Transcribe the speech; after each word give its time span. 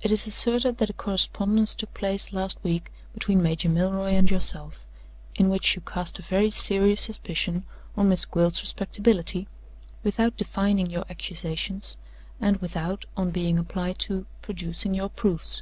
It 0.00 0.10
is 0.10 0.26
asserted 0.26 0.78
that 0.78 0.88
a 0.88 0.94
correspondence 0.94 1.74
took 1.74 1.92
place 1.92 2.32
last 2.32 2.58
week 2.64 2.90
between 3.12 3.42
Major 3.42 3.68
Milroy 3.68 4.12
and 4.12 4.30
yourself; 4.30 4.86
in 5.34 5.50
which 5.50 5.74
you 5.74 5.82
cast 5.82 6.18
a 6.18 6.22
very 6.22 6.50
serious 6.50 7.02
suspicion 7.02 7.64
on 7.94 8.08
Miss 8.08 8.24
Gwilt's 8.24 8.62
respectability, 8.62 9.48
without 10.02 10.38
defining 10.38 10.88
your 10.88 11.04
accusations 11.10 11.98
and 12.40 12.56
without 12.62 13.04
(on 13.18 13.32
being 13.32 13.58
applied 13.58 13.98
to) 13.98 14.24
producing 14.40 14.94
your 14.94 15.10
proofs. 15.10 15.60